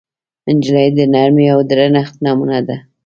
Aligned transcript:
نجلۍ 0.55 0.87
د 0.97 0.99
نرمۍ 1.13 1.45
او 1.53 1.59
درنښت 1.69 2.15
نمونه 2.25 2.59
ده. 2.67 2.77